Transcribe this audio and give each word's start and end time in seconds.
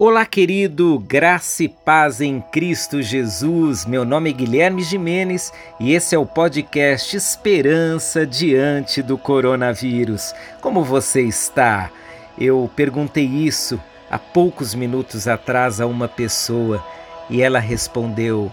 Olá, 0.00 0.24
querido, 0.24 0.96
graça 1.00 1.64
e 1.64 1.68
paz 1.68 2.20
em 2.20 2.40
Cristo 2.40 3.02
Jesus. 3.02 3.84
Meu 3.84 4.04
nome 4.04 4.30
é 4.30 4.32
Guilherme 4.32 4.80
Jimenez 4.80 5.52
e 5.80 5.92
esse 5.92 6.14
é 6.14 6.18
o 6.18 6.24
podcast 6.24 7.16
Esperança 7.16 8.24
diante 8.24 9.02
do 9.02 9.18
coronavírus. 9.18 10.32
Como 10.60 10.84
você 10.84 11.22
está? 11.22 11.90
Eu 12.38 12.70
perguntei 12.76 13.24
isso 13.24 13.80
há 14.08 14.20
poucos 14.20 14.72
minutos 14.72 15.26
atrás 15.26 15.80
a 15.80 15.86
uma 15.88 16.06
pessoa 16.06 16.80
e 17.28 17.42
ela 17.42 17.58
respondeu: 17.58 18.52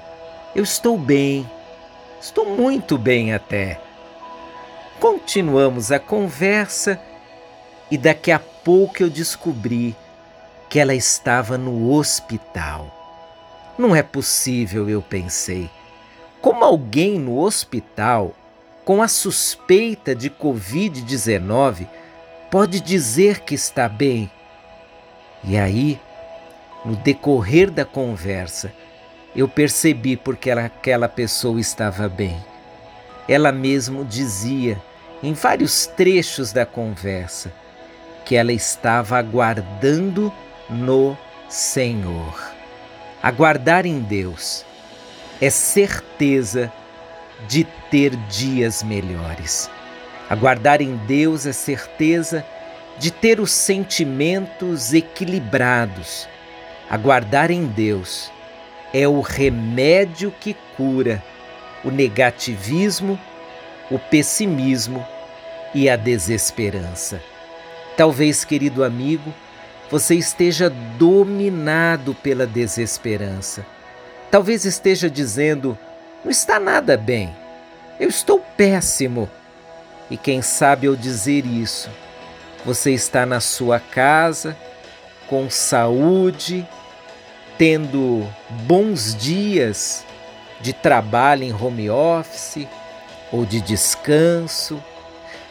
Eu 0.56 0.64
estou 0.64 0.98
bem, 0.98 1.48
estou 2.20 2.58
muito 2.58 2.98
bem 2.98 3.36
até. 3.36 3.80
Continuamos 5.00 5.92
a 5.92 6.00
conversa 6.00 7.00
e 7.92 8.00
daqui 8.00 8.32
a 8.32 8.40
pouco 8.40 9.04
eu 9.04 9.12
descobri 9.12 9.96
que 10.76 10.80
ela 10.82 10.94
estava 10.94 11.58
no 11.58 11.90
hospital. 11.90 12.94
Não 13.78 13.96
é 13.96 14.04
possível, 14.04 14.90
eu 14.90 15.02
pensei. 15.02 15.70
Como 16.42 16.66
alguém 16.66 17.18
no 17.18 17.40
hospital, 17.40 18.36
com 18.84 19.02
a 19.02 19.08
suspeita 19.08 20.14
de 20.14 20.30
Covid-19, 20.30 21.88
pode 22.52 22.82
dizer 22.82 23.40
que 23.40 23.56
está 23.56 23.88
bem? 23.88 24.30
E 25.46 25.56
aí, 25.56 25.98
no 26.84 26.98
decorrer 26.98 27.72
da 27.72 27.86
conversa, 27.86 28.70
eu 29.34 29.48
percebi 29.48 30.18
porque 30.18 30.52
aquela 30.52 31.08
pessoa 31.08 31.58
estava 31.58 32.10
bem. 32.10 32.36
Ela 33.30 33.54
mesmo 33.54 34.04
dizia, 34.04 34.78
em 35.24 35.32
vários 35.32 35.88
trechos 35.88 36.52
da 36.52 36.66
conversa, 36.66 37.50
que 38.26 38.36
ela 38.36 38.52
estava 38.52 39.18
aguardando 39.18 40.34
no 40.70 41.18
Senhor. 41.50 42.54
Aguardar 43.22 43.86
em 43.86 44.00
Deus 44.00 44.66
é 45.42 45.50
certeza 45.50 46.72
de 47.48 47.64
ter 47.90 48.16
dias 48.28 48.84
melhores. 48.84 49.70
Aguardar 50.30 50.82
em 50.82 50.96
Deus 50.96 51.46
é 51.46 51.54
certeza 51.54 52.46
de 52.98 53.12
ter 53.12 53.40
os 53.40 53.52
sentimentos 53.52 54.94
equilibrados. 54.94 56.28
Aguardar 56.90 57.52
em 57.52 57.66
Deus 57.66 58.32
é 58.94 59.08
o 59.08 59.22
remédio 59.22 60.32
que 60.40 60.56
cura 60.78 61.24
o 61.84 61.92
negativismo, 61.92 63.20
o 63.92 64.00
pessimismo 64.00 65.06
e 65.74 65.90
a 65.90 65.96
desesperança. 65.96 67.22
Talvez, 67.98 68.44
querido 68.44 68.84
amigo, 68.84 69.34
você 69.90 70.16
esteja 70.16 70.70
dominado 70.98 72.14
pela 72.16 72.48
desesperança. 72.48 73.66
Talvez 74.32 74.66
esteja 74.66 75.10
dizendo: 75.10 75.78
não 76.24 76.32
está 76.32 76.60
nada 76.60 76.98
bem, 76.98 77.36
eu 78.00 78.10
estou 78.10 78.40
péssimo. 78.58 79.30
E 80.10 80.18
quem 80.18 80.42
sabe 80.42 80.86
eu 80.86 80.96
dizer 80.96 81.46
isso, 81.46 81.90
você 82.64 82.92
está 82.92 83.26
na 83.26 83.40
sua 83.40 83.80
casa, 83.80 84.56
com 85.28 85.50
saúde, 85.50 86.68
tendo 87.58 88.28
bons 88.68 89.16
dias 89.16 90.06
de 90.62 90.74
trabalho 90.74 91.44
em 91.44 91.54
home 91.54 91.90
office 91.90 92.68
ou 93.32 93.46
de 93.46 93.62
descanso. 93.62 94.82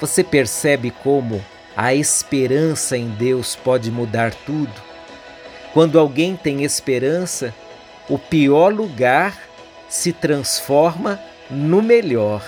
Você 0.01 0.23
percebe 0.23 0.91
como 0.91 1.45
a 1.77 1.95
esperança 1.95 2.97
em 2.97 3.09
Deus 3.09 3.57
pode 3.57 3.91
mudar 3.91 4.33
tudo. 4.33 4.73
Quando 5.73 5.99
alguém 5.99 6.37
tem 6.37 6.63
esperança, 6.63 7.53
o 8.09 8.19
pior 8.19 8.73
lugar 8.73 9.37
se 9.89 10.13
transforma 10.13 11.19
no 11.51 11.83
melhor. 11.83 12.43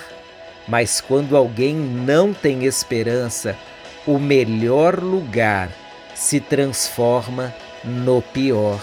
Mas 0.69 1.01
quando 1.01 1.37
alguém 1.37 1.75
não 1.75 2.33
tem 2.33 2.65
esperança, 2.65 3.57
o 4.07 4.19
melhor 4.19 5.01
lugar 5.01 5.71
se 6.15 6.41
transforma 6.41 7.55
no 7.85 8.23
pior. 8.23 8.81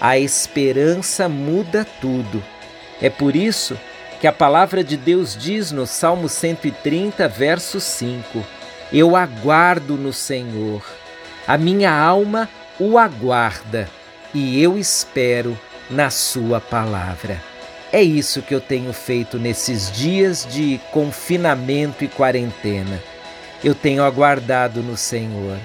A 0.00 0.18
esperança 0.18 1.28
muda 1.28 1.86
tudo. 2.00 2.42
É 3.00 3.08
por 3.08 3.36
isso 3.36 3.78
que 4.20 4.26
a 4.26 4.32
palavra 4.32 4.82
de 4.82 4.96
Deus 4.96 5.36
diz 5.36 5.70
no 5.70 5.86
Salmo 5.86 6.28
130, 6.28 7.28
verso 7.28 7.80
5: 7.80 8.44
eu 8.92 9.16
aguardo 9.16 9.96
no 9.96 10.12
Senhor. 10.12 10.82
A 11.46 11.58
minha 11.58 11.92
alma 11.92 12.48
o 12.78 12.98
aguarda 12.98 13.88
e 14.34 14.62
eu 14.62 14.78
espero 14.78 15.58
na 15.90 16.10
Sua 16.10 16.60
palavra. 16.60 17.42
É 17.92 18.02
isso 18.02 18.42
que 18.42 18.54
eu 18.54 18.60
tenho 18.60 18.92
feito 18.92 19.38
nesses 19.38 19.90
dias 19.90 20.46
de 20.50 20.78
confinamento 20.92 22.04
e 22.04 22.08
quarentena. 22.08 23.02
Eu 23.64 23.74
tenho 23.74 24.02
aguardado 24.04 24.82
no 24.82 24.96
Senhor. 24.96 25.58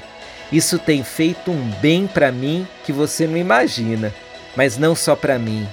Isso 0.52 0.80
tem 0.80 1.04
feito 1.04 1.52
um 1.52 1.70
bem 1.82 2.08
para 2.08 2.32
mim 2.32 2.68
que 2.86 2.94
você 2.94 3.28
não 3.28 3.38
imagina, 3.38 4.14
mas 4.56 4.78
não 4.78 4.96
só 4.96 5.16
para 5.16 5.38
mim, 5.38 5.68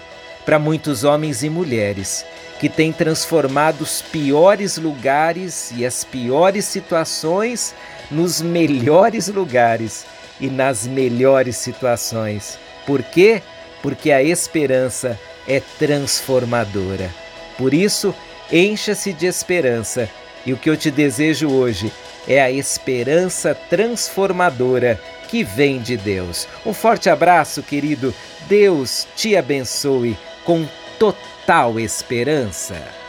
para 0.45 0.59
muitos 0.59 1.05
homens 1.05 1.43
e 1.43 1.51
mulheres 1.51 2.25
que 2.61 2.69
tem 2.69 2.93
transformado 2.93 3.81
os 3.81 4.03
piores 4.03 4.77
lugares 4.77 5.73
e 5.75 5.87
as 5.87 6.05
piores 6.05 6.67
situações 6.67 7.75
nos 8.11 8.43
melhores 8.43 9.29
lugares 9.29 10.05
e 10.39 10.49
nas 10.49 10.87
melhores 10.87 11.57
situações. 11.57 12.59
Por 12.85 13.03
quê? 13.03 13.43
Porque 13.83 14.13
a 14.13 14.23
esperança 14.23 15.19
é 15.49 15.61
transformadora. 15.79 17.11
Por 17.57 17.73
isso, 17.73 18.15
encha-se 18.53 19.15
de 19.15 19.25
esperança. 19.25 20.07
E 20.45 20.53
o 20.53 20.57
que 20.59 20.69
eu 20.69 20.77
te 20.77 20.91
desejo 20.91 21.51
hoje 21.51 21.91
é 22.29 22.43
a 22.43 22.51
esperança 22.51 23.55
transformadora 23.55 25.01
que 25.29 25.43
vem 25.43 25.81
de 25.81 25.97
Deus. 25.97 26.47
Um 26.67 26.75
forte 26.75 27.09
abraço, 27.09 27.63
querido. 27.63 28.15
Deus 28.49 29.07
te 29.17 29.35
abençoe 29.35 30.19
com 30.45 30.67
total 31.01 31.81
esperança. 31.81 33.00